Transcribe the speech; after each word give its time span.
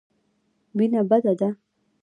وېنه 0.77 1.01
بده 1.09 1.31
ده. 1.39 1.49